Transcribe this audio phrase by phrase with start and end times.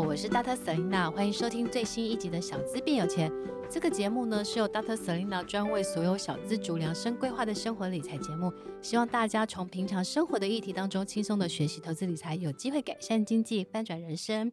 [0.00, 0.56] 我是 Dr.
[0.56, 3.30] Selina，欢迎收听最新一集的《小资变有钱》。
[3.70, 4.96] 这个节目呢，是由 Dr.
[4.96, 8.50] Selina 专为所有小资族量身规划的生活理财节目，
[8.82, 14.50] 希望大家从平常生活的议题当中轻松的学习投资理财，有机会改善经济，翻转人生。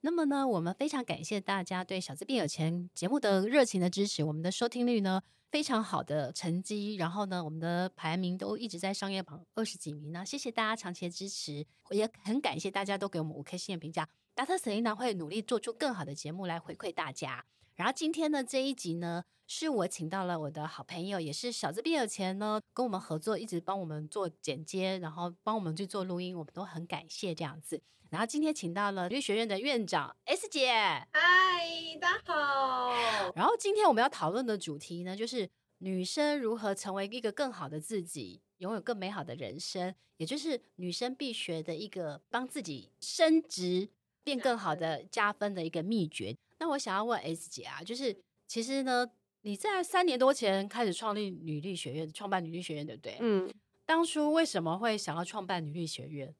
[0.00, 10.26] 那么呢，我们非常感谢大家对《小资变有钱》节目的热情的支持，我们的收听率呢，非常好的成绩，然后呢，我们的排名都一直在商业榜二十几名呢。
[10.26, 14.08] 谢谢大家长期的支持，我也很感谢大家都给我们五颗星的评价。
[14.40, 14.56] Dr.
[14.56, 17.44] Selena 会努力做出更好的节目来回馈大家。
[17.74, 27.82] 然后今天的这一集呢，是我请到了我的好朋友，也是小资变有钱呢，跟我们合作，一直帮我们做剪接，然后帮我们去做录音，我们都很感谢这样子。
[28.08, 32.94] 然后今天请到了女力学院的院长 S 姐，嗨，大家好。
[33.34, 43.90] 然后今天我们要讨论的主题呢，就是女生如何成为一个更好的自己，拥有更美好的人生，也就是女生必学的一个帮自己升职
[44.30, 46.36] 变更好的加分的一个秘诀。
[46.60, 49.04] 那我想要问 S 姐啊，就是其实呢，
[49.42, 53.16] 你在三年多前开始创立女力学院，创办女力学院，对不对？
[53.18, 53.52] 嗯。
[53.84, 56.32] 当初为什么会想要创办女力学院？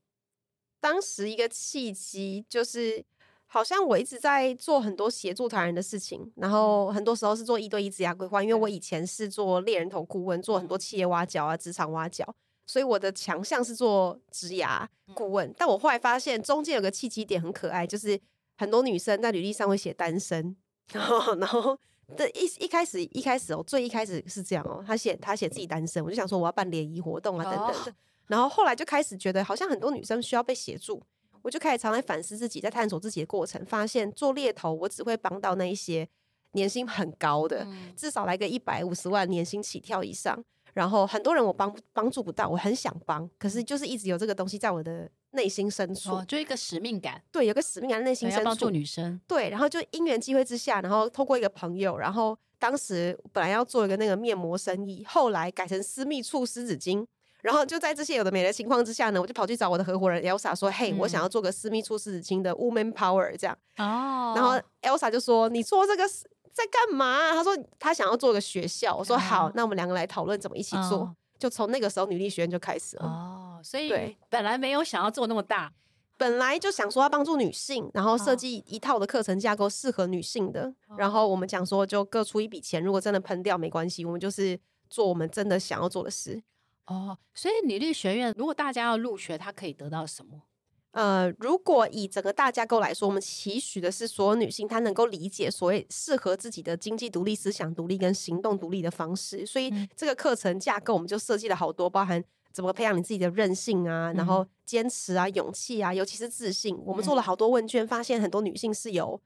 [0.79, 3.05] 当时一个契机就是，
[3.47, 12.37] 好像我一直在做很多协助他人的事情，然后很多时候是做一对一职涯规划，因为我以前是做猎人头顾问，做很多企业挖角啊、职场挖角，
[12.71, 15.53] 所以我的强项是做职涯顾问。
[15.59, 18.19] 但我后来发现中间有个契机点很可爱，就是
[18.59, 20.55] 很多女生在履历上会写单身，
[20.93, 21.77] 然后然后
[22.17, 27.93] 这一一开始一开始哦，最一开始是这样哦，她写她写自己单身，我就想说我要办联谊活动啊等等的。
[28.29, 31.03] 然后后来就开始觉得好像很多女生需要被协助，
[31.43, 36.09] 我就开始常来反思自己，在探索自己的过程，发现做猎头我只会帮到那一些
[36.53, 40.45] 年薪很高的，嗯、至少来个一百五十万年薪起跳以上。
[40.81, 47.23] 然后很多人我帮帮助不到，我很想帮，可是就是一直有这个东西在我的内心深处，哦、就一个使命感。
[47.31, 49.21] 对，有个使命感在内心深处，帮助女生。
[49.29, 57.07] 对，然后就因缘机会之下，然后透过一个朋友，然后当时本来要做一个那个面膜生意，后来改成私密处湿纸巾。
[57.43, 66.05] 然后就在这些有的没的情况之下呢，我就跑去找我的合伙人 Elsa 说：“嘿，我想要做个私密处湿纸巾的 Woman Power 这样。”哦，然后 Elsa 就说：“你做这个
[66.53, 73.07] 在干嘛？”他说：“他想要做个学校。”我说：“好，那我们两个来讨论怎么一起做。”就从那个时候，女力学院就开始了。
[73.07, 75.73] 哦，所以对，本来没有想要做那么大，
[76.19, 80.71] 本来就想说要帮助女性，然后设计一套的课程架构适合女性的。
[80.99, 86.43] 然后我们讲说，就各出一笔钱，如果真的喷掉没关系，我们就是做我们真的想要做的事。
[86.85, 90.43] 哦，所以女力学院如果大家要入学，他可以得到什么？
[90.93, 99.47] 呃，如果以整个大架构来说，我们期许的是所有女性她能够理解所谓适合自己的经济独立、思想独立跟行动独立的方式。
[99.47, 106.77] 所以这个课程架构我们就设计了好多，包含怎么培养你自己的韧性啊，然后坚持啊、勇气啊，尤其是自信。
[106.85, 109.21] 我们做了好多问卷，发现很多女性是有。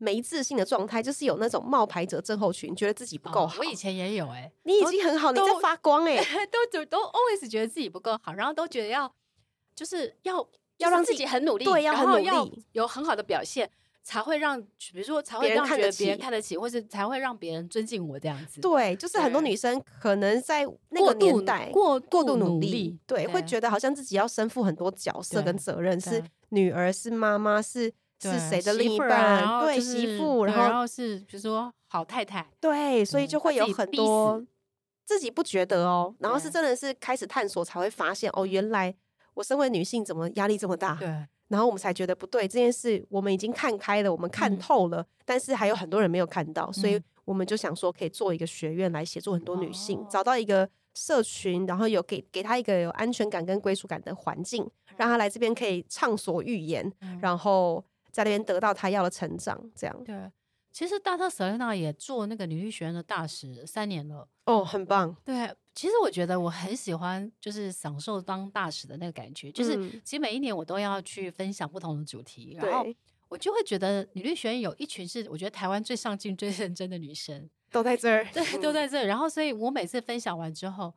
[0.00, 3.56] 没自信的状态，就是有那种冒牌者症候群，觉得自己不够好。
[3.56, 9.12] 哦、我以前也有哎、欸，你已经很好，你在发光哎、 欸，都都都 always 觉得自己不够好，然后都觉得要
[9.74, 10.48] 就是要
[10.78, 13.70] 要让自己很努力，对，要很努力，要有很好的表现，
[14.02, 18.60] 才会让比如说才会让觉得别人看得起，或是才会让别人尊敬我这样子。
[18.60, 27.92] 对，就是很多女生可能在那个年代过过度努力，对，对会觉得好像自己要身负很多角色跟责任，是女儿，是妈妈，是。
[28.20, 29.60] 是谁的另一半？
[29.60, 34.44] 对，媳妇，然后是比如说好太太，对，所以就会有很多
[35.04, 38.92] 自己不觉得哦，然后是真的是开始探索才会发现哦，原来
[39.38, 40.96] 我身为女性怎么压力这么大？
[40.96, 41.06] 对，
[41.46, 57.84] 然后我们才觉得不对，这件事我们已经看开了，我们看透了，但是还有很多人没有看到，所以我们就想说可以做一个学院来协助很多女性找到一个社群，然后有给给她一个有安全感跟归属感的环境，让她来这边可以畅所欲言，然后。
[58.10, 59.94] 在那边得到她要的成长，这样。
[60.02, 60.28] 对，
[60.72, 64.26] 其实大特 Selena 也做那个女力学院的大使三年了。
[64.46, 65.14] 哦，很棒。
[65.24, 69.52] 对，其实我觉得我很喜欢，就是享受当大使的那个感觉。
[69.52, 72.84] 就是其实每一年我都要去分享不同的主题，嗯、然后
[73.28, 78.26] 我就会觉得女律学院有一群是我觉得台湾最上进、最认真的女生，都在这儿。
[78.32, 79.06] 对，都在这儿。
[79.06, 80.92] 然后，所以我每次分享完之后，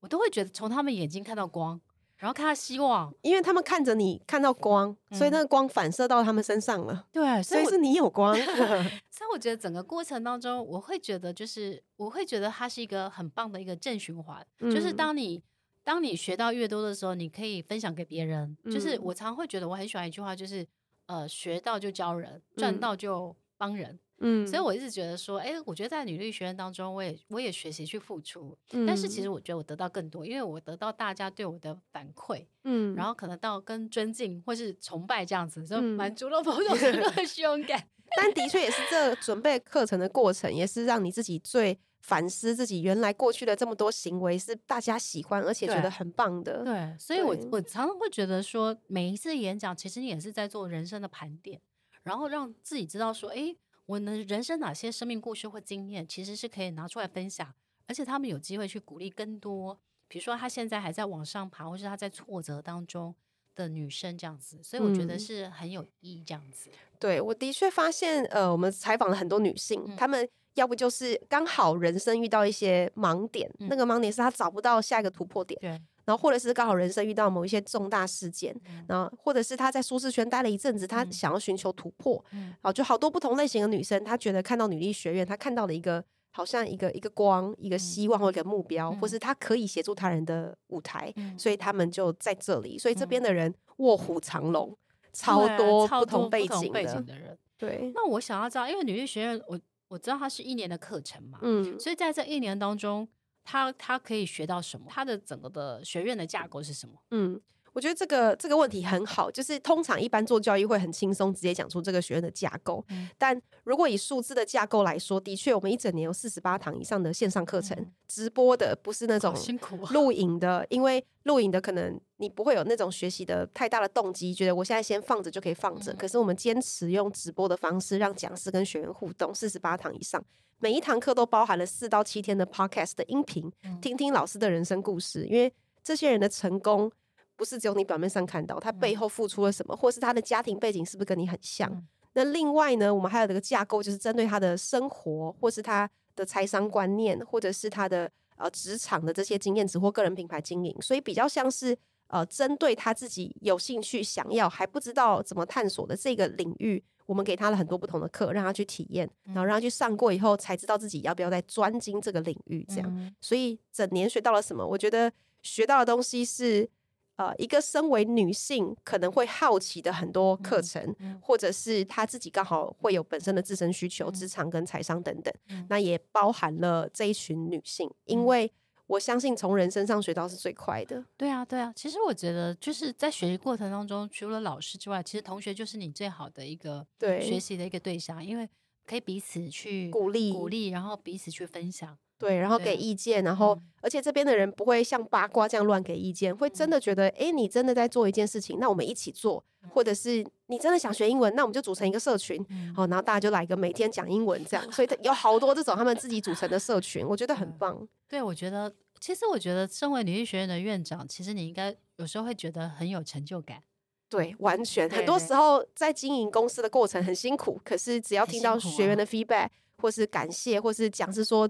[0.00, 1.80] 我都会觉得从他们眼睛看到光，
[2.20, 7.06] 然后看到希望，因为他们看着你看到光，嗯、所以那个光反射到他们身上了。
[7.10, 8.34] 对，所以，所以是你有光。
[9.10, 15.42] 所以我觉得整个过程当中，我会觉得就是我会觉得它是一个很棒的一个正循环，嗯、就是当你
[15.82, 18.54] 当你学到越多的时候，你可以分享给别人。
[18.64, 20.66] 嗯、就是我常会觉得我很喜欢一句话，就是
[21.06, 23.92] 呃，学到就教人，赚到就帮人。
[23.92, 37.82] 嗯嗯，所以我一直觉得说，哎、欸，我觉得在女力学院当中，我也我也学习去付出，嗯、但是其实我觉得我得到更多，因为我得到大家对我的反馈，嗯，然后可能到跟尊敬或是崇拜这样子，就满足了某种程度的虚荣感。
[38.14, 46.62] 但的确也是这准备课程的过程，也是让你自己最反思自己原来过去的这么多行为是大家喜欢而且觉得很棒的。
[46.62, 51.58] 对，对，所以我我常常会觉得说，每一次演讲其实你也是在做人生的盘点，
[52.02, 53.56] 然后让自己知道说，哎、欸。
[53.86, 57.52] 我能人生哪些生命故事或经验，其实是可以拿出来分享，
[57.88, 59.76] 而且他们有机会去鼓励更多，
[60.06, 63.12] 比如说他现在还在往上爬，或是他在挫折当中
[63.56, 66.70] 的女生这样子，所以我觉得是很有意义这样子。
[66.70, 75.84] 嗯、对，我的确发现，呃，我们采访了很多女性，她、嗯、们要不就是刚好人生遇到一些盲点，嗯、那个盲点是她找不到下一个突破点。
[76.10, 76.10] 对。
[76.10, 92.76] 然后，或者是刚好人生遇到某一些重大事件，嗯、然后或者是她在舒适圈待了一阵子，她想要寻求突破，嗯，好，就好多不同类型的女生，她觉得看到女力学院，她看到了一个好像一个一个光，一个希望或一个目标，嗯、或是她可以协助他人的舞台，嗯、所以他们就在这里。
[92.76, 94.76] 所以这边的人卧虎藏龙，
[95.12, 97.38] 超多不同背景的人。
[97.56, 103.06] 对，那我想要知道，因为女力学院，我我知道它是一年的课程嘛，嗯，所以在这一年当中。
[103.50, 104.86] 他他可以学到什么？
[104.88, 106.94] 他的整个的学院的架构是什么？
[107.10, 107.40] 嗯，
[107.72, 109.30] 我觉得这个这个问题很好。
[109.30, 112.84] 就是通常一般做教育会很轻松，直接讲出这个学院的架构。
[112.90, 125.92] 嗯、但如果以数字的架构来说，的确我们一整年有四十八堂以上的线上课程，嗯、直播的不是那种辛苦录影的，因为录影的可能你不会有那种学习的太大的动机，觉得我现在先放着就可以放着。
[125.92, 130.22] 嗯、可是我们坚持用直播的方式，让讲师跟学员互动，四十八堂以上。
[130.62, 133.50] 每一堂课都包含了四到七天的 podcast 的音频，
[133.80, 135.24] 听听老师的人生故事。
[135.24, 135.50] 因为
[135.82, 136.92] 这些人的成功
[137.40, 141.82] 不是只有你表面上看到，他背后付出了什么，或是他的家庭背景是不是跟你很像？
[142.12, 151.74] 那另外呢，我们还有这个架构，就是针对他的生活，或是他的财商观念，或者是他的呃职场的这些经验值或个人品牌经营，所以比较像是
[152.08, 156.84] 呃针对他自己有兴趣、想要还不知道怎么探索的这个领域。
[157.06, 162.64] 我们给他了很多不同的课，让他去体验，然后让他去上过以后，才知道自己要不要再专精这个领域。
[162.68, 164.64] 这样，嗯、所以整年学到了什么？
[164.64, 166.70] 我觉得学到的东西是，
[167.20, 178.50] 呃，一个身为女性可能会好奇的很多课程，嗯嗯、或者是她自己刚好会有本身的自身需求、职、嗯、场跟财商等等，嗯、那也包含了这一群女性，因为。
[178.86, 181.00] 我相信从人身上学到是最快的。
[181.16, 181.72] 对啊，对啊。
[181.76, 188.48] 其实我觉得就是在学习过程当中，除了老师之外，其实同学就是你最好的一个学习的一个对象，对因为
[188.84, 191.96] 可以彼此去鼓励、鼓励，然后彼此去分享。
[192.20, 207.88] 对，然后给意见，然后、嗯、而且这边的人不会像八卦这样乱给意见，会真的觉得，哎、嗯，你真的在做一件事情，那我们一起做，嗯、或者是你真的想学英文，那我们就组成一个社群，嗯、好，然后大家就来个每天讲英文这样，所以有好多这种他们自己组成的社群，我觉得很棒。
[208.06, 208.70] 对，我觉得，
[209.00, 213.62] 其实我觉得，身为女力学院的院长，其实你应该有时候会觉得很有成就感。
[214.10, 219.48] 对，完全，很多时候在经营公司的过程很辛苦，可是只要听到学员的 feedback，
[219.78, 221.48] 或是感谢，或是讲是说。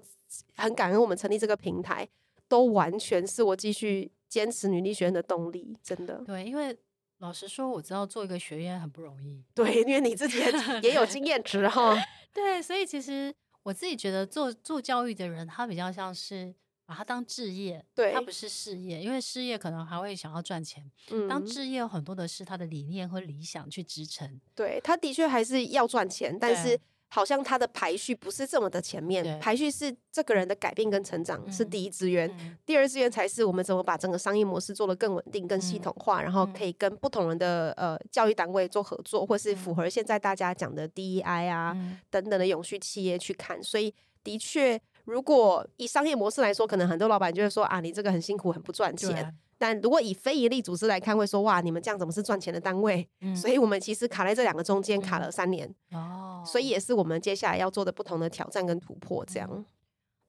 [0.57, 2.09] 很感恩我们成立这个平台，
[2.49, 6.23] 都完全是我继续坚持女力学院的动力，真的。
[6.27, 6.77] 对，因为
[7.19, 9.43] 老实说，我知道做一个学院很不容易。
[9.55, 11.97] 对，因为你自己也，也有经验值哈。
[12.33, 16.55] 对，所以其实我自己觉得做做教育的人，他比较像是
[16.87, 20.91] 把它当置业，对，他不是事业，因为事业可能还会想要赚钱。
[21.11, 24.41] 嗯，当置业有很多的是他的理念和理想去支撑。
[24.55, 26.79] 对，他的确还是要赚钱，但是。
[27.13, 43.61] 好像他的排序不是这么的前面，排序是这个人的改变跟成长是第一资源，嗯、第二资源才是我们怎么把整个商业模式做得更稳定、更系统化，嗯、然后可以跟不同人的呃教育单位做合作，或是符合现在大家讲的 DEI 啊、嗯、等等的永续企业去看。
[43.61, 49.37] 所以的确，如果以商业模式来说，可能很多老板就会说啊，你这个很辛苦，很不赚钱。
[49.61, 53.07] 但如果以非营利组织来看，会说哇，你们这样怎么是赚钱的单位？
[53.21, 55.71] 嗯、所以我们其实卡在这两个中间，卡了三年。
[55.91, 59.23] 嗯、哦，所以也是我们接下来要做的不同的挑战跟突破。
[59.27, 59.63] 这样、嗯。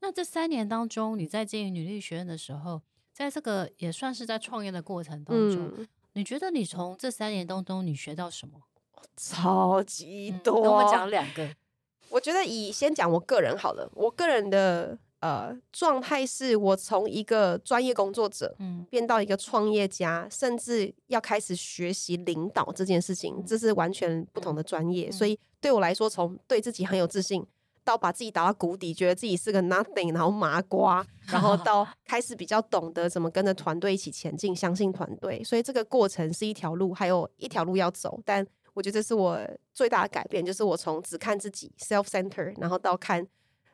[0.01, 2.81] 那这三年当中，你在经营女力学院的时候，
[3.13, 8.59] 在这个也算是在创业的过程当中，嗯、你觉得你从这三年当中你学到什么？
[9.15, 10.59] 超级多。
[10.59, 11.49] 嗯、跟我们讲两个。
[12.11, 14.99] 我觉得以先讲我个人好了，我个人的。
[15.21, 25.07] 呃状态，是我从一个专业工作者，嗯，变到一个创业家，甚至要开始学习领导这件事情，这是完全不同的专业。
[25.07, 27.45] 嗯、所以对我来说，从对自己很有自信，
[27.83, 35.43] 到把自己打到谷底，觉得自己是个 nothing，然后麻瓜，然后到 开始比较懂得怎么跟着团队一起前进，相信团队。
[35.43, 38.45] 所以这个过程是一条路，还有一条路要走，但。
[38.73, 39.37] 我觉得这是我
[39.73, 43.27] 最大的改变，就是我从只看自己 self center，然后到看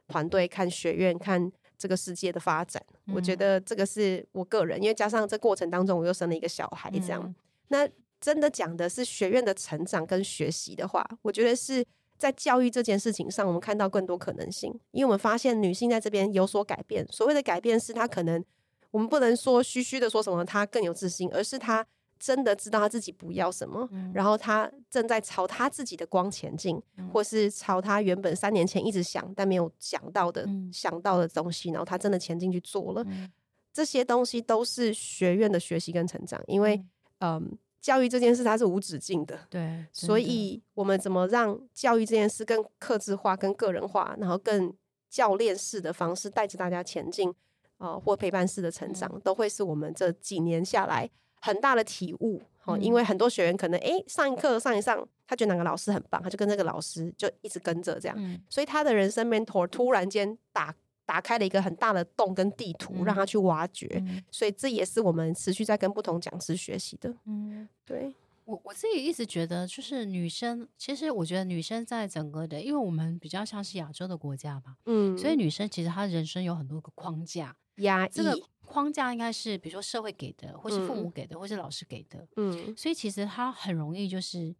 [0.08, 2.82] 团队、看学院、看这个世界的发展。
[3.06, 7.22] 嗯、我觉得这个是我个人，因为加上这过程当中我又生了一个小孩，这样。
[7.24, 7.36] 嗯、
[7.70, 11.86] 那真的讲的是学院的成长跟学习的话，我觉得是
[12.18, 17.06] 在教育这件事情上，我们看到更多可能性，因为我们发现女性在这边有所改变。
[17.12, 18.44] 所谓的改变是她可能，
[18.92, 21.86] 我们不能说虚虚的说什么她更有自信，而是她。
[22.20, 33.04] 真的知道他自己不要什么，嗯、然后他正在朝他自己的光前进，嗯、或是朝他原本三年前一直想但没有想到的、嗯、想到的东西，然后他真的前进去做了。
[33.08, 33.30] 嗯、
[33.72, 36.76] 这些东西都是学院的学习跟成长，因为
[37.20, 37.44] 嗯、呃，
[37.80, 44.74] 教育这件事它是无止境的，对，所以我们怎么让教育这件事更克制化、更个人化，然后更
[45.10, 47.34] 教练式的方式带着大家前进，
[47.78, 51.10] 呃，或陪伴式的成长，嗯、都会是我们这几年下来。
[51.42, 60.74] 很大的体悟，哦，因为很多学员可能哎、欸、上一课上一上，他觉得哪个老师很棒，他就跟那个老师就一直跟着这样，嗯、所以他的人生 mentor 突然间打
[61.06, 67.14] 打开了一个很大的洞跟地图，嗯、让他去挖掘，嗯、所以这也是我们持续在跟不同讲师学习的。
[67.26, 68.14] 嗯，对。
[68.46, 78.08] 我我自己一直觉得，就是女生，其实我觉得女生在整个的，因为我们比较像是亚洲的国家吧，嗯，所以女生其实她人生有很多个框架压。
[78.08, 78.10] 抑。
[78.10, 78.34] 这个
[78.68, 82.28] 框架应该是，比如说社会给的，或是父母给的，嗯、或是老师给的。
[82.36, 84.54] 嗯，所以其实他很容易就是，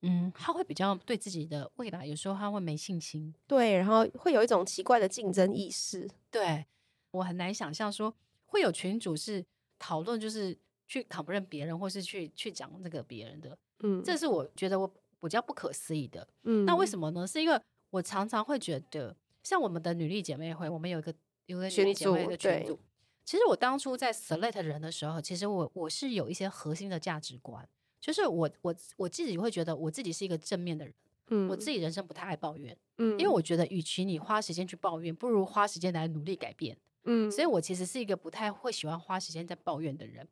[0.00, 3.32] 嗯，他会比较对自己的未来，有时候他会没信心。
[3.46, 6.10] 对，然后会有一种奇怪的竞争意识。
[6.30, 6.66] 对，
[7.12, 8.12] 我很难想象说
[8.46, 9.44] 会有群主是
[9.78, 13.56] 讨论，就是去考不认别人，或是去去讲那个别人的。
[13.84, 14.86] 嗯，这是我觉得我
[15.20, 16.26] 比较不可思议的。
[16.42, 17.26] 嗯，那为什么呢？
[17.26, 21.14] 是因为我常常会觉得，像我们的女力姐妹会，我们有一个
[21.46, 22.78] 有一个女力姐妹的群组。
[23.24, 27.66] 其实我当初在 select 人的时候，其实我我是有一些核心的价值观，
[28.00, 30.94] 就是我我我自己会觉得我自己是一个正面的人，
[31.28, 40.26] 嗯，我自己人生不太爱抱怨，嗯，因为我觉得与其你花时间去抱怨，不如花时间来努力改变，嗯，所以我其实是一个不太会喜欢花时间在抱怨的人。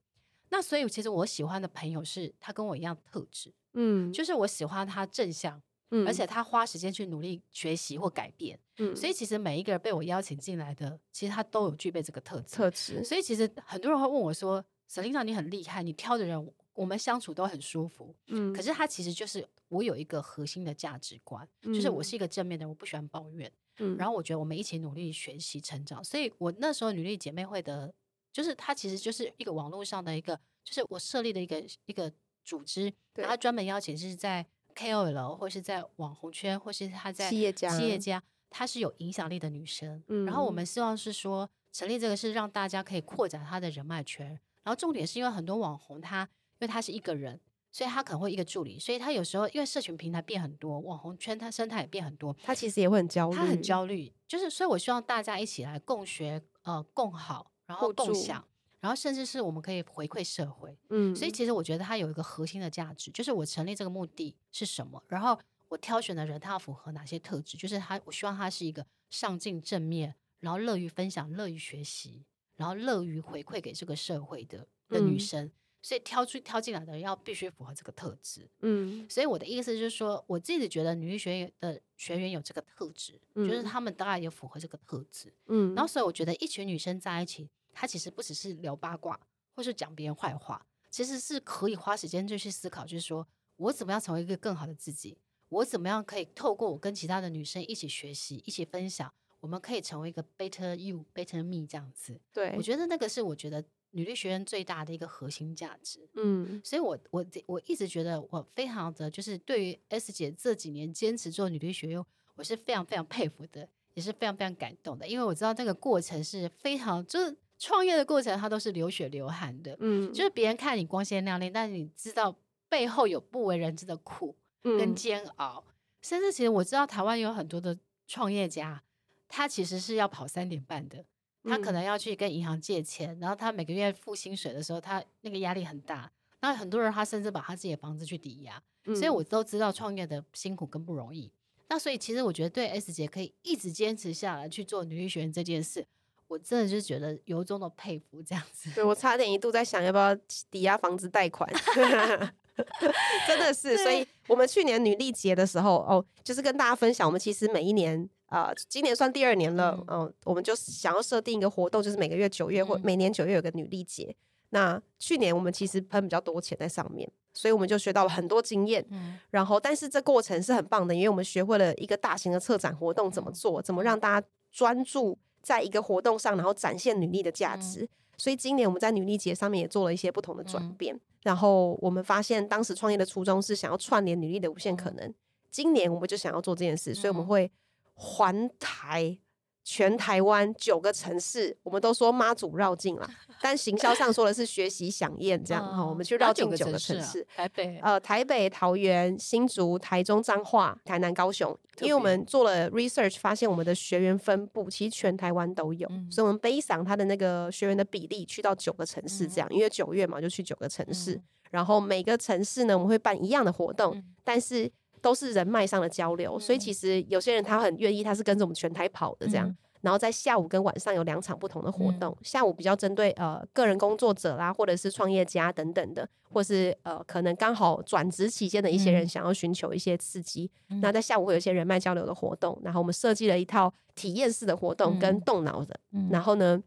[0.50, 5.62] 那所以其实我喜欢的朋友是他跟我一样特质，嗯，就是我喜欢他正向。
[5.90, 12.56] 嗯，而且他花时间去努力学习或改变，嗯，所以其实每一个人被我邀请进来的，其实他都有具备这个特质。
[12.56, 13.04] 特质。
[13.04, 23.52] 所以其实很多人会问我说：“Selena，你很厉害，你挑的人，我们相处都很舒服。”嗯，可是他其实就是我有一个核心的价值观，嗯，就是我是一个正面的人，我不喜欢抱怨。
[23.78, 26.04] 嗯，然后我觉得我们一起努力学习成长。
[26.04, 27.92] 所以我那时候女力姐妹会的，
[28.32, 32.12] 就是它其实就是一个网络上的一个，就是我设立的一个一个
[32.44, 34.47] 组织，对然后专门邀请是在。
[34.74, 40.02] KOL 或是在网红圈，或是他在企业家，企业家，她是有影响力的女生。
[40.08, 44.28] 嗯，然后我们希望是说成立这个是让大家可以扩展她的人脉圈。
[44.62, 46.22] 然后重点是因为很多网红她，
[46.58, 47.40] 因为她是一个人，
[47.72, 54.12] 所以他可能会一个助理，所以他有时候因为社群平台变很多，网红圈他生态也变很多，他其实也会很焦虑，他很焦虑。
[54.26, 58.44] 就是所以我希望大家一起来共学，呃，共好，然后共享。
[58.80, 65.02] 然后甚至是我们可以回馈社会，嗯，所以其实我觉得它有一个核心的价值，就是我成立这个目的是什么？
[65.06, 67.58] 然后我挑选的人他要符合哪些特质？
[67.58, 72.25] 就是他，我希望他是一个上进、正面，然后乐于分享、乐于学习，
[72.56, 75.44] 然后乐于回馈给这个社会的的女生。
[75.44, 79.06] 嗯，所以挑出挑进来的人要必须符合这个特质，嗯。
[79.10, 85.75] 所以我的意思就是说，我自己觉得女力学院的学员有这个特质，嗯，就是他们当然也符合这个特质，嗯。
[85.75, 87.50] 然后所以我觉得一群女生在一起。
[87.72, 89.18] 他其实不只是聊八卦，
[89.54, 102.20] 或是讲别人坏话，其实是可以花时间就去思考，就是说我怎么样成为一个更好的自己，我怎么样可以透过我跟其他的女生一起学习、一起分享，我们可以成为一个 better you、better me 这样子。
[102.32, 106.08] 对，我觉得那个是我觉得女力学院最大的一个核心价值。
[106.14, 117.36] 嗯，所以我我我一直觉得我非常的就是对于 S 姐这几年坚持做女力学院，我是非常非常佩服的，也是非常非常感动的，因为我知道那个过程是非常就是。
[117.61, 122.35] 创业的过程，它都是流血流汗的，嗯，就是别人看你光鲜亮丽，但是你知道
[122.71, 125.62] 背后有不为人知的苦跟煎熬。
[125.69, 128.83] 嗯、甚至其实我知道台湾有很多的创业家，
[129.29, 131.05] 他其实是要跑三点半的，
[131.45, 136.11] 他可能要去跟银行借钱，然后他每个月付薪水的时候，他那个压力很大。
[136.40, 141.31] 那很多人他甚至把他自己的房子去抵押，嗯、所以我都知道创业的辛苦跟不容易。
[141.69, 145.87] 那所以其实我觉得对 S 姐可以一直坚持下来去做女力学院这件事。
[146.30, 148.70] 我真的就觉得由衷的佩服这样子。
[148.72, 150.14] 对，我差点一度在想要不要
[150.49, 151.52] 抵押房子贷款，
[153.26, 153.76] 真的是。
[153.78, 164.14] 所以我们去年女力节的时候，哦，就是跟大家分享，我们其实每一年，呃，今年算第二年了，嗯、呃，我们就想要设定一个活动，就是每个月九月或每年九月有个女力节。
[164.50, 168.87] 那去年我们其实喷比较多钱在上面，所以我们就学到了很多经验。
[168.90, 177.88] 嗯，然后但是这过程是很棒的，因为我们学会了一个大型的策展活动怎么做，怎么让大家专注在一个活动上，然后展现女力的价值。
[178.16, 180.99] 所以今年我们在女力节上面也做了一些不同的转变。
[181.23, 185.14] 然后我们发现当时创业的初衷是想要串联女力的无限可能。
[185.50, 187.50] 今年我们就想要做这件事，所以我们会
[187.94, 189.18] 环台。
[189.62, 193.09] 全台湾九个城市，我们都说妈祖绕境了，
[193.40, 195.88] 但行销上说的是学习响宴这样哈、哦。
[195.88, 201.57] 我们去绕境九个城市，台北、呃台北、桃园、新竹、台中、彰化、台南、高雄。
[201.81, 209.49] 因为我们做了 research，发现我们的学员分布其实全台湾都有，嗯、所以我们 base on 他的那个学员的比例去到九个城市这样。
[209.50, 214.71] 嗯、因为九月嘛，就去九个城市，嗯、然后每个城市呢，我们会办一样的活动，嗯、但是。
[215.00, 219.49] 都是人脉上的交流，嗯、所以其实有些人他很愿意，他是跟着我们全台跑的这样。
[219.49, 230.50] 嗯、然后在下午跟晚上有两场不同的活动，嗯、下午比较针对呃个人工作者啦，或者是创业家等等的，或是呃可能刚好转职期间的一些人想要寻求一些刺激。
[230.69, 236.62] 嗯、那在下午会有一些人脉交流的活动，然后我们设计了一套体验式的活动跟动脑的，嗯、然后呢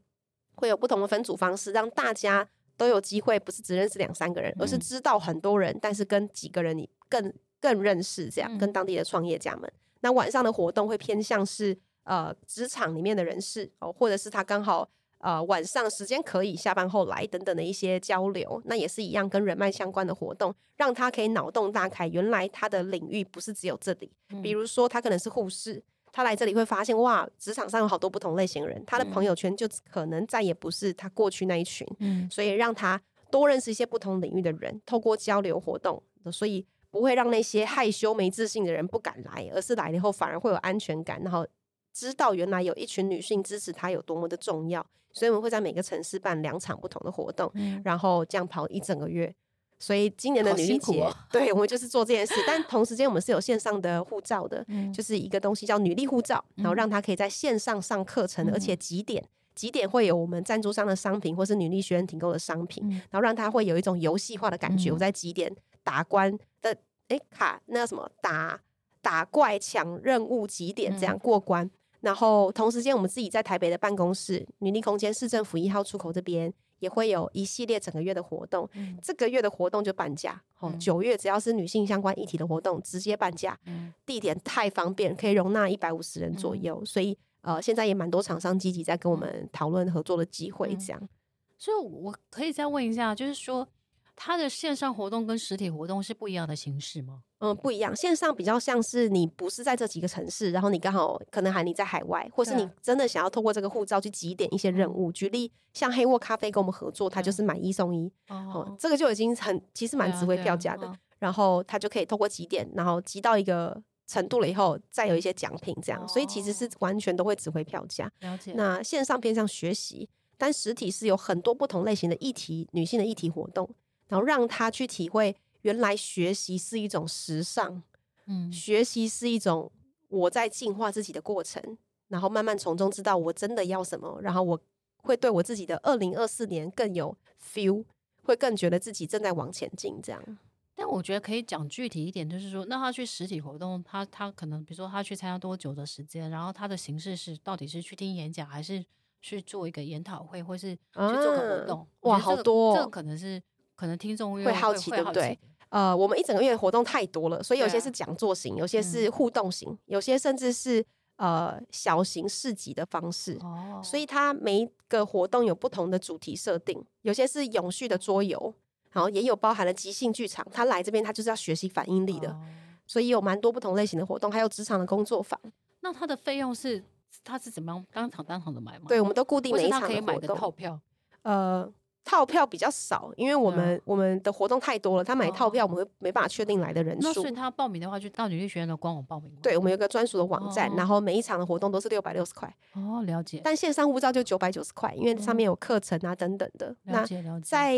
[0.56, 2.48] 会有不同的分组方式，让大家
[2.78, 7.32] 都有机会，不是只认识两三个人，嗯、而是知道很多人，但是跟几个人你更。
[7.63, 9.63] 更认识这样跟当地的创业家们。
[9.63, 14.89] 嗯、那晚上的活动会偏向是呃职场里面的人士哦，或者是他刚好
[15.20, 18.62] 呃晚上时间可以下班后来等等的一些交流。
[18.65, 22.05] 那也是一样跟人脉相关的活动，让他可以脑洞大开。
[22.05, 31.88] 原来他的领域不是只有这里，嗯、比如说他可能是护士，他来这里会发现哇，职场上有好多不同类型的人，他的朋友圈就可能再也不是他过去那一群。
[32.00, 33.01] 嗯，所以让他
[33.32, 36.66] 多认识一些不同领域的人，透过交流活动，所以。
[36.94, 41.44] 不会让那些害羞没自信的人不敢来，而是来了以后反而会有安全感，然后
[41.92, 44.86] 知道原来有一群女性支持他有多么的重要。
[45.12, 49.34] 所以我们会在每个城市办两场不同的活动，嗯、然后这样跑一整个月。
[49.79, 52.36] 所以今年的女力节，哦、对我们就是做这件事。
[52.46, 59.24] 但同时间我们是有线上的护照的， 嗯、就是一个东西叫女力护照，然后让他可以在线上上课程，嗯、而且几点
[59.56, 64.90] 几点会有我们赞助商的商品或是女力学院提供的商品，嗯、然后让他会有一种游戏化的感觉。
[64.90, 66.75] 嗯、我在几点打关的。
[67.09, 68.59] 哎，卡那个什么打
[69.01, 71.65] 打怪抢任务几点这样过关？
[71.65, 78.67] 嗯、然后同时间，我们自己在台北的办公室女力空间市政府一号出口这边也会有一系列整个月的活动。
[78.75, 83.59] 嗯、这个月的活动就半价哦，九、嗯、月只要是女性相关议题的活动，直接半价。
[83.65, 90.74] 嗯、地点太方便，可以容纳一百五十人左右，嗯、所以呃，现在也蛮多厂商积极在跟我们讨论合作的机会。
[90.77, 91.09] 这样、嗯，
[91.57, 93.67] 所以我可以再问一下，就是说。
[94.16, 97.24] 它的线上活动跟实体活动是不一样的形式吗？
[97.40, 97.96] 嗯，不一样。
[97.96, 105.12] 线上比较像是你不是在这几个城市，然后你刚好可能还你在海外，或是你真的想要透过这个护照去集点一些任务。
[105.12, 110.92] 举例，像黑沃咖啡跟我们合作，它就是买一送一，哦，这个就已经很其实蛮值回票价的。
[111.20, 118.12] 然后它就可以透过集点，然后集到一个程度了以后，再有一些奖品这样，所以其实是完全都会值回票价。
[118.20, 118.54] 了解。
[118.56, 123.70] 那线上偏向学习，但实体是有很多不同类型的议题，女性的议题活动。
[124.14, 127.82] 然后让他去体会，原来学习是一种时尚，
[128.28, 129.72] 嗯，学习是一种
[130.08, 131.76] 我在进化自己的过程，
[132.10, 134.62] 然后慢慢从中知道我真的要什么，然后我
[134.98, 137.84] 会对我自己的二零二四年更有 feel，
[138.22, 140.00] 会更觉得自己正在往前进。
[140.00, 140.38] 这样，
[140.76, 148.86] 但我觉得可以讲具体一点，就是说，那他去实体活动，他他可能比如说他去参加多久的时间，然后他的形式是到底是去听演讲，还是
[149.24, 151.80] 去做一个研讨会，或是去做个活动？
[151.80, 153.42] 啊、哇，好多、哦，这个可能是。
[153.75, 155.38] 可能听众会，会好奇，对不对？
[155.70, 163.40] 呃，我们一整个月的活动太多了，所以有些是讲座型，啊、有些是互动型，嗯、有些甚至是呃小型市集的方式。
[163.42, 168.53] 哦，所以它每一个活动有不同的主题设定，有些是永续的桌游，
[168.92, 170.46] 然后也有包含了即兴剧场。
[170.51, 172.40] 他来这边，他就是要学习反应力的，哦、
[172.86, 175.40] 所以有蛮多不同类型的活动，还有职场的工作坊。
[175.79, 176.83] 那它的费用是，
[177.24, 178.86] 它是怎么样当场当场的买吗？
[178.88, 180.79] 对，我们都固定每一场可以买的套票，
[181.24, 181.74] 呃。
[182.14, 187.08] 套票比较少，因为我们、嗯、我们的活动太多了，他买套票我们会没办法确定来的人数。
[187.08, 189.32] 那所以他报名的话，就到女力学院的官网报名。
[189.42, 192.56] 对，我们有个专属的网站，哦、然后每一场的活动都是六百六十块。
[192.74, 193.42] 哦，了解。
[193.44, 196.76] 但线上护照就九百九十块，因为上面有课程啊等等的。
[196.86, 197.48] 嗯、了解了解。
[197.50, 197.76] 在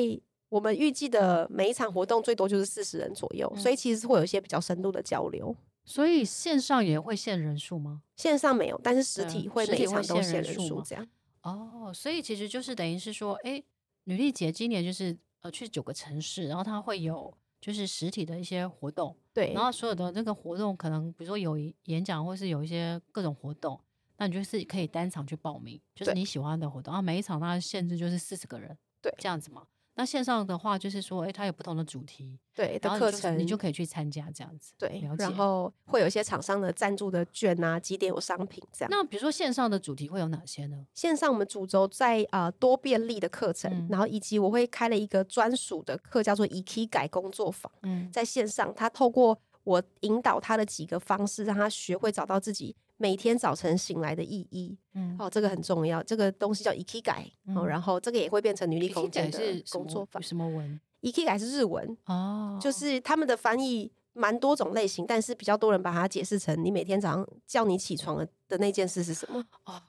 [0.50, 5.56] 我们预计的每一场活动最多就是四十人左右，嗯、所以其实是会有一些比较深度的交流。
[5.86, 8.02] 所以线上也会限人数吗？
[8.18, 11.08] 线上没有，但是实体会每一场都限人数这样。
[11.44, 13.62] 哦，所以其实就是等于是说，哎，
[14.06, 23.80] 女力节今年就是呃去九个城市，然后它会有就是实体的一些活动，对，然后所有的那个活动可能比如说有演讲或是有一些各种活动，
[24.18, 29.66] 那你就是可以单场去报名，就是你喜欢的活动，然后每一场它的限制就是四十个人，对，这样子嘛。
[29.98, 34.74] 那线上的话，就是说，哎，它有不同的主题，对的课程，你就可以去参加这样子。
[34.78, 38.90] 对，然后会有一些厂商的赞助的券啊，几点有商品这样。
[38.92, 40.86] 那比如说线上的主题会有哪些呢？
[40.94, 47.72] 线上我们主轴在啊、呃、多便利的课程、嗯，然后以及我会开了一个专属的课，叫做 Ikigai 工作坊。
[47.84, 52.76] 嗯，在线上，他透过我引导他的几个方式，让他学会找到自己。
[52.98, 56.02] 每天早晨醒来的意义，嗯，哦，这个很重要。
[56.04, 60.22] 这个东西叫 Ikigai，哦、嗯，然后这个也会变成女力空间的工作法。
[60.22, 69.46] 什么文？Ikigai 是日文哦，就是他们的翻译蛮多种类型，但是比较多人把它解释成你每天早上叫你起床的那件事是什么？
[69.66, 69.82] 哦，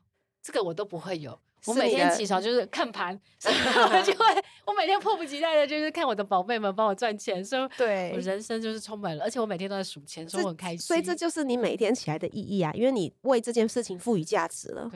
[0.43, 1.39] 这个我都不会有。
[1.67, 4.25] 我每天起床就是看盘，所以我 就会，
[4.67, 10.79] 我每天迫不及待的就是看我的宝贝们帮我赚钱，所以对我人生就是充满了，而且我每天都在数钱，所以我很开心。
[10.79, 14.91] 所以这就是你每天起来的意义啊，因为你为这件事情赋予价值了。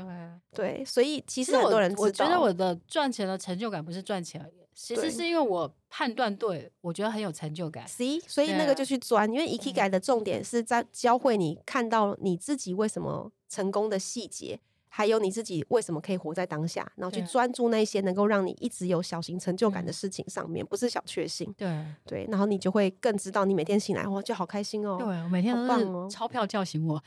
[0.52, 7.86] 对对，所以其实很多人我，我觉得我的赚钱的成就感不是赚钱而已，其实是因为我判断对，我觉得很有成就感。
[7.88, 14.60] C，所以那个就去钻，因为 Ikigai 的重点是在教会你看到你自己为什么成功的细节。
[14.92, 21.54] 还有你自己为什么可以活在当下，然后去专注那些能够让你一直有小型成就感的事情上面，不是小确幸。
[21.56, 24.96] 对对，然后你就会更知道，你每天醒来哇，就好开心哦。
[24.98, 27.00] 对，我每天都是钞票叫醒我。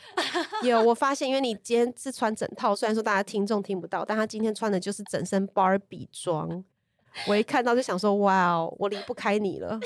[0.63, 6.63] 有，我发现，因为你今天是穿整套，虽然说大家听众听不到，但他今天穿的就是整身芭比装。
[7.28, 9.78] 我一看到就想说，哇哦，我离不开你了，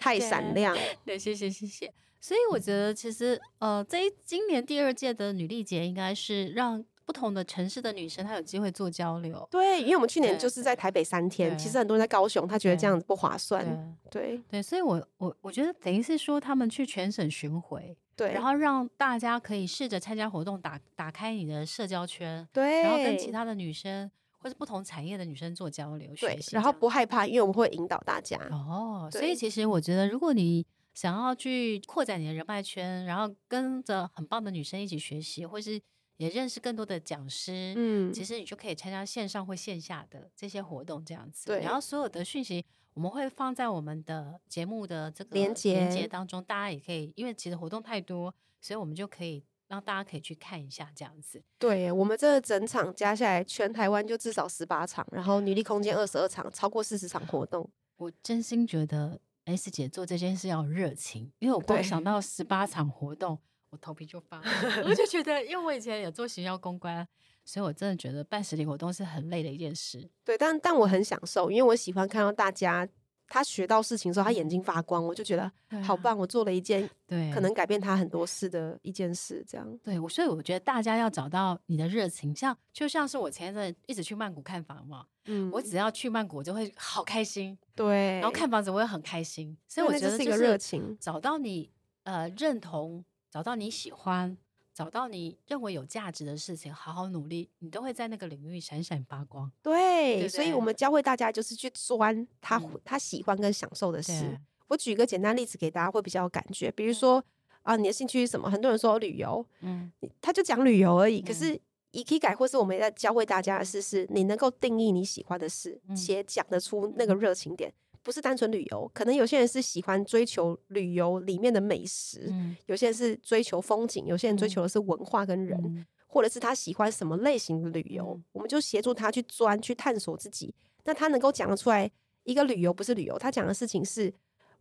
[0.00, 0.76] 太闪亮。
[1.04, 1.94] 对，谢谢谢谢。
[2.20, 6.84] 所以我觉得，其实呃，这一今年第二届的女力节应该是让。
[7.06, 9.46] 不同的城市的女生，她有机会做交流。
[9.50, 13.64] 对，因为我们去年就是在台北三天，其实很多人在高雄，他觉得这样子不划算。
[14.10, 28.38] 对对，对，所以我我我觉得等于是说，他们去全省巡回，对，然后让大家可以试着参加活动，打打开你的社交圈，对，然后跟其他的女生或是不同产业的女生做交流学习，然后不害怕，因为我们会引导大家。
[28.50, 30.64] 哦，所以其实我觉得，如果你
[30.94, 35.80] 想要去扩展你的人脉圈，然后跟着很棒的女生一起学习，或是。
[36.16, 41.46] 也认识更多的讲师，嗯，其实你就可以参加线上或线下的这些活动，这样子。
[41.46, 51.42] 对，然后所有的讯息我们会放在我们的节目的这个连接连接当中，大家也可以，因为其实活动太多，所以我们就可以让大家可以去看一下这样子。
[51.58, 57.68] 对，我们这整场加下来，全台湾就至少十八场，然后女力空间二十二场，超过四十场活动。
[57.96, 63.38] 我真心觉得 S 姐做这件事要热情，因为我光想到十八场活动。
[63.74, 64.44] 我头皮就发麻，
[64.86, 67.06] 我就觉得，因为我以前也做行销公关，
[67.44, 70.08] 所以我真的觉得办实体活动是很累的一件事。
[70.24, 72.88] 对，但但我很享受，因为我喜欢看到大家
[73.26, 75.50] 他学到事情的时候，他眼睛发光，我就觉得
[75.82, 76.16] 好棒。
[76.16, 79.78] 我做了一件对可能改变他很多事的一件事，这样。
[79.82, 91.70] 对，我所以我觉得大家要找到你的热情，像就像是我前一阵一直去曼谷看房嘛，嗯，我只要去曼谷我就会好开心，对，然后看房子我也很开心，所以我觉得是一个热情，找到你
[92.04, 93.04] 呃认同。
[93.34, 94.38] 找到你喜欢，
[94.72, 99.50] 找到你认为有价值的事情，好好努力，你都会在那个领域闪闪发光。
[99.60, 104.38] 对，所以我们教会大家就是去钻他、嗯、他喜欢跟享受的事。
[104.68, 106.70] 我举一个简单例子给大家，会比较有感觉。
[106.70, 107.20] 比如说
[107.62, 108.48] 啊，你的兴趣是什么？
[108.48, 111.20] 很多人说旅游，嗯，他就讲旅游而已。
[111.20, 117.74] 嗯、可是 Ikigai 或是我们在教会大家的事，是你能够定义你喜欢的事，嗯、且讲得出那个热情点。
[118.04, 130.54] 不是单纯旅游，可能有些人是喜欢追求旅游里面的美食，嗯，有些人是追求风景，有些人追求的是文化跟人，嗯，或者是他喜欢什么类型的旅游，嗯，我们就协助他去钻去探索自己。
[130.84, 131.90] 那他能够讲得出来，
[132.24, 134.12] 一个旅游不是旅游，他讲的事情是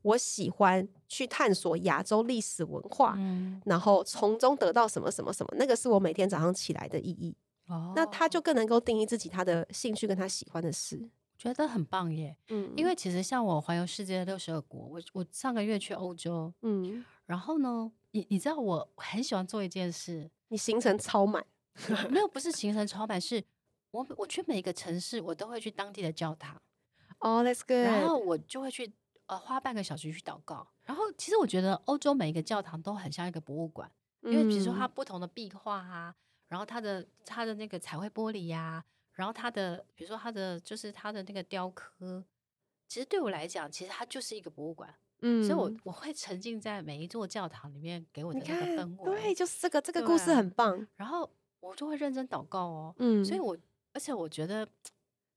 [0.03, 7.35] 我喜欢去探索亚洲历史文化，嗯，然后从中得到什么什么什么，那个是我每天早上起来的意义。
[7.67, 11.01] 哦，那他就更能够定义自己他的兴趣跟他喜欢的事。
[11.43, 21.45] 觉得很棒耶，嗯，因为其实像我环游世界六十二国，我我上个月去欧洲，嗯，然后呢，你你知道我很喜欢做一件事，你行程超满，
[22.09, 23.43] 没有，不是行程超满，是
[23.91, 26.55] 我我去每一个城市，我都会去当地的教堂，
[27.19, 28.93] 哦，oh，That's good，然后我就会去
[29.25, 36.15] 呃花半个小时去祷告，然后其实我觉得欧洲每一个教堂都很像一个博物馆，因为比如说它不同的壁画啊，
[36.47, 38.85] 然后它的它的那个彩绘玻璃呀，啊。
[39.13, 42.23] 然后他的，比如说他的，就是他的那个雕刻，
[42.87, 44.93] 其实对我来讲，其实它就是一个博物馆。
[45.25, 49.21] 嗯，所以我我会沉浸在每一座教堂里面给我的那个氛围。
[49.21, 50.85] 对，就是这个这个故事很棒。
[50.97, 51.29] 然后
[51.61, 52.95] 我就会认真祷告哦。
[52.97, 53.57] 嗯，所以我
[53.93, 54.67] 而且我觉得，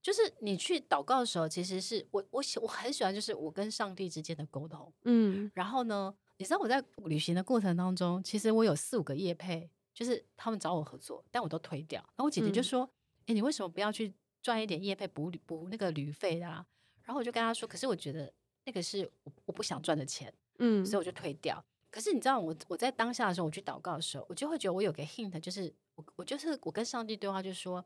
[0.03, 4.93] 就是你去祷告的时候，其实是我我喜我很喜欢，就是我跟上帝之间的沟通。
[5.05, 12.01] 嗯，然后呢，你知道我在旅行的过程当中，其实我有四五个业配，就是他们找我合作，但我都推掉。
[12.01, 12.91] 然后我姐姐就说
[13.27, 14.13] ：“哎、嗯，你为什么不要去
[14.43, 16.67] 赚一点业费补补那个旅费啊？”
[17.05, 18.33] 然后我就跟他说：“可是我觉得
[18.65, 21.65] 那个是我我不想赚的钱，嗯，所以我就退掉。
[21.91, 27.85] 可是你知道我，我我在当下的时候，我去祷告的时候，我就会觉得我有个 hint，就是我我就是我跟上帝对话，就是说，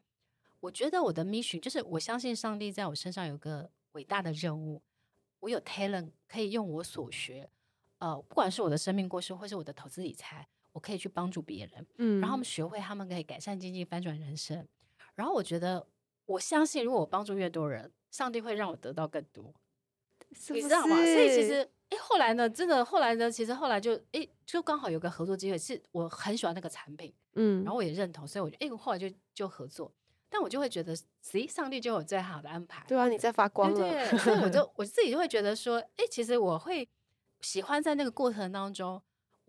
[0.58, 4.82] 我觉得我的 mission 就是我相信上帝在我身上有个伟大的任务，
[5.38, 7.48] 我有 talent 可以用我所学，
[7.98, 14.66] 呃，不管是我的生命故事，或是我的投资理财，我可以去帮助别人，嗯，然后他们学会，他们可以改善经济，翻转人生。
[15.20, 15.86] 然后我觉得，
[16.24, 17.92] 我相信如果我帮助越多人。
[18.10, 19.54] 上帝会让我得到更多？
[20.48, 20.96] 你知道吗？
[20.96, 29.92] 所以其实，哎，后来呢，真的后来呢，其实后来就，哎，就刚好有个合作机会，是我很喜欢那个产品，嗯，然后我也认同，所以我就，哎，我后来就就合作，
[30.28, 32.84] 但我就会觉得，咦，上帝就有最好的安排。
[32.88, 36.88] 对啊，你在发光了，对，对，所以我就 我自己就会觉得说，哎，其实我会
[37.42, 39.00] 喜欢在那个过程当中，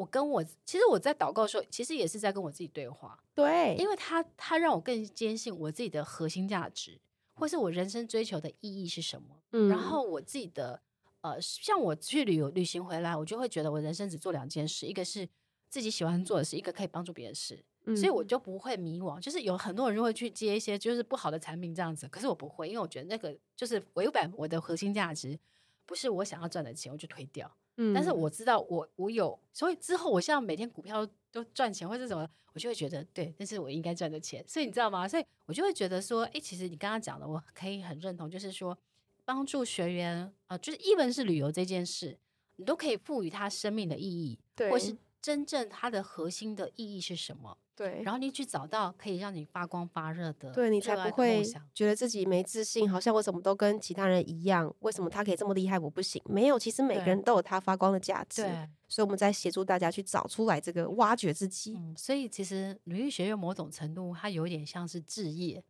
[0.02, 7.00] 我跟我其实我在祷告的时候，其实也是在跟我自己对话，对，因为他他让我更坚信我自己的核心价值。
[7.34, 9.42] 或是我人生追求的意义是什么？
[9.54, 10.80] 嗯，然后我自己的
[11.22, 15.28] 呃，像我去旅游旅行回来，我就会觉得我人生只做两件事，一个是
[15.68, 19.20] 自己喜欢做的事，一个可以帮助别人事，嗯，所以我就不会迷惘。
[19.20, 25.40] 就是有很多人就会去接一些就是不好的产品这样子，可是我不会，因为我觉得那个就是违反我的核心价值，
[25.88, 27.52] 不是我想要赚的钱，我就推掉。
[27.82, 32.28] 嗯，但是我知道我我有，所以之后我现在每天股票都赚钱或者什么。
[32.54, 35.08] 我就会觉得对，那是我应该赚的钱，所以你知道吗？
[35.08, 38.78] 所以我就会觉得说，哎，其实你刚刚讲的，我可以很认同，就是说
[39.24, 42.20] 帮助学员啊、呃，就是一文是旅游这件事，
[42.58, 47.58] 你都可以赋予他生命的意义，对，或是真正它的核心的意义是什么？
[47.82, 56.22] 对，然后你去找到可以让你发光发热的，对，你才不会觉得自己没自信，好像我什么都跟其他人一样，为什么他可以这么厉害，我不行？
[56.26, 58.44] 没有，其实每个人都有他发光的价值。
[58.44, 61.74] 对，所以我们在协助大家去找出来这个挖掘自己。
[61.76, 65.63] 嗯，所以其实女力学院某种程度，它有点像是置业，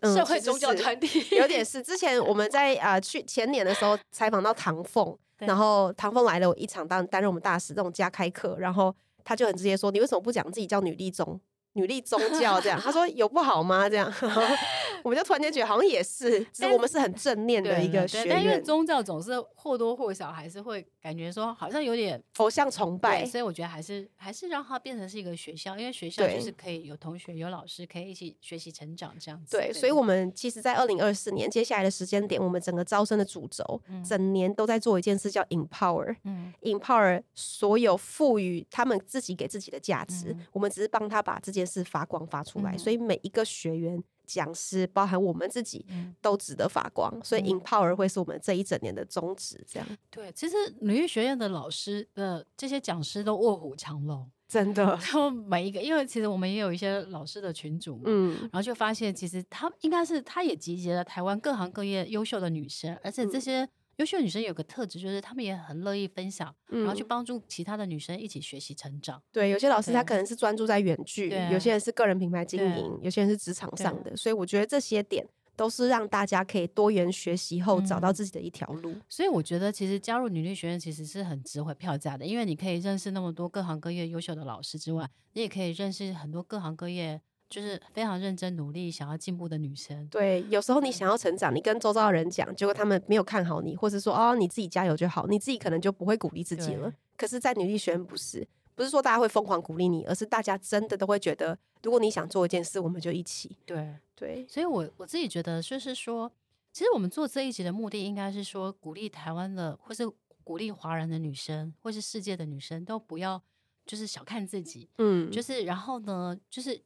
[0.00, 1.82] 嗯、社会宗教团体，有点是。
[1.82, 11.38] 之前我们在啊、呃、去前年的时候采访到唐凤，然后唐凤来了我一场当担任我们大使这种加开课，然后他就很直接说：“你为什么不讲自己叫女力宗？”
[11.74, 13.88] 女力 宗教这样，他说有不好吗？
[13.88, 14.12] 这样，
[15.02, 18.28] 我们就突然间觉得好像也是，只是我们是很正念的一个学院。
[18.28, 29.56] 但因为宗教总是或多或少还是会感觉说好像有点偶像崇拜，所以我觉得还是还是让它变成是一个学校，因为学校就是可以有同学有老师可以一起学习成长这样子。
[29.56, 45.84] 对，所以我们其实，在二零二四年接下来的时间点，我们整个招生的主轴，整年都在做一件事，叫 empower，嗯，empower 所有赋予他们自己给自己的价值，我们只是帮他把这件事发光发出来，嗯、所以每一个学员、讲师，包含我们自己，
[46.20, 47.10] 都值得发光。
[47.16, 49.64] 嗯、所以 Empower 会是我们这一整年的宗旨。
[49.66, 54.84] 这样对，其实女艺学院的老师的这些讲师都卧虎藏龙，真的。
[54.84, 63.68] 然后每一个，因为其实我们也有一些老师的群组嘛，嗯，然后就发现其实他应该是他也集结了台湾各行各业优秀的女生，而且这些。
[63.98, 69.20] 优秀女生有个特质，就是她们也很乐意分享，嗯、然后去帮助其他的女生一起学习成长。
[69.32, 74.16] 对，有些老师他可能是专注在远距，有些人是个人品牌经营，有些人是职场上的。
[74.16, 78.92] 所以我觉得这些点都是让大家可以多元学习后找到自己的一条路。
[78.92, 87.20] 嗯、所以我觉得其实加入女力学院其实是很值回票价的，因为你可以认识那么多各行各业优秀的老师之外，你也可以认识很多各行各业。
[87.48, 90.06] 就是非常认真努力想要进步的女生。
[90.08, 96.92] 对，有时候你想要成长，你跟周遭的人讲，结果他们没有看好你，或是说哦，你自己加油就好，你自己可能就不会鼓励自己了。
[97.16, 103.56] 可是，在女力学院不是，不是说大家会疯狂鼓励你，而是大家真的都会觉得，如果你想做一件事，我们就一起。
[103.64, 106.30] 对对，对所以我我自己觉得，就是说，
[106.72, 110.04] 其实我们做这一集的目的，应该是说，鼓励台湾的，或是
[110.44, 113.42] 鼓励华人的女生，或是世界的女生，都不要
[113.86, 114.88] 就是小看自己。
[114.98, 116.78] 嗯，就是然后呢，就是。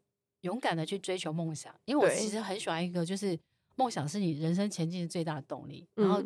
[0.42, 3.36] 勇敢的去追求梦想，因为我其实很喜欢一个，就是
[3.74, 5.88] 梦想是你人生前进的最大的动力。
[5.94, 6.20] 然后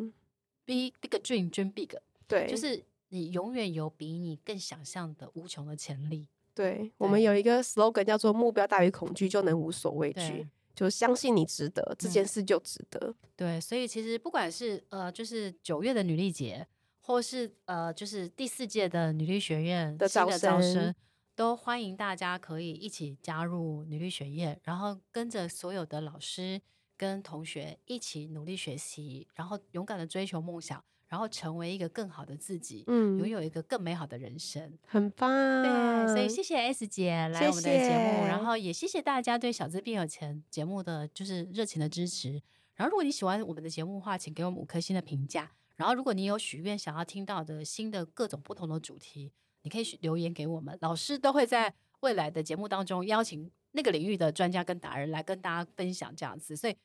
[0.65, 1.95] ，big big dream dream big，
[2.27, 6.27] 对，就是你永远有比你更想象的无穷的潜力。
[6.53, 13.13] 对，我们有一个 slogan 叫做“目标大于恐惧，就能无所畏惧”，就相信你值得这件事就值得。
[13.35, 16.67] 对，所以其实不管是呃，就是九月的女力节，
[17.01, 20.93] 或是呃，就是第四届的女力学院的招生。
[21.37, 26.59] 都欢迎大家可以一起加入女力学院，然后跟着所有的老师，
[26.97, 35.29] 跟同学一起努力学习，然后勇敢的追求梦想，然后成为一个更好的自己，嗯，拥有一个更美好的人生，很棒。
[35.61, 42.41] 对，所以谢谢 S 姐来我们的节目，谢谢，然后也谢谢大家对小资变有钱节目的就是热情的支持。
[42.73, 45.51] 然后如果你喜欢我们的节目的话，请给我们五颗星的评价。
[45.75, 49.31] 然后如果你有许愿想要听到的新的各种不同的主题，
[49.67, 56.55] 你可以留言给我们，老师都会在未来的节目当中邀请那个领域的专家跟达人来跟大家分享这样子。
[56.55, 56.75] 所以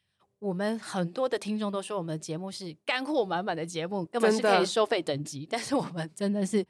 [0.41, 5.47] 我们很多的听众都说我们的节目是干货满满的节目，根本是可以收费等级。
[5.47, 6.67] 但是我们真的是，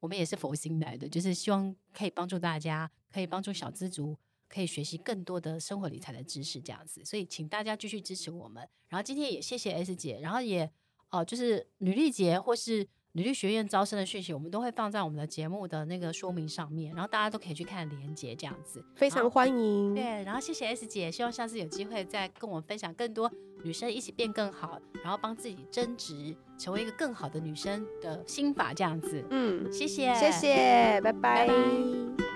[0.00, 4.14] 我们也是佛心来的，就是希望可以帮助大家，可以帮助小资族，
[4.50, 7.02] 可以学习更多的生活理财的知识这样子。
[7.06, 8.68] 所以请大家继续支持我们。
[8.88, 10.66] 然后今天也谢谢 S 姐，然后也
[11.08, 12.86] 哦、呃，就是女力节或是。
[13.16, 19.94] 女力学院招生的讯息，我们都会放在我们的节目的那个说明上面，然后大家都可以去看连接，这样子非常欢迎。
[19.94, 23.30] 对，然后谢谢 S 姐，希望下次有机会再跟我们分享更多
[23.62, 29.24] 女生一起变更好，然后帮自己增值，成为一个更好的女生的心法，这样子。
[29.30, 31.46] 嗯，谢谢，谢谢，拜拜。
[31.46, 32.33] 拜拜。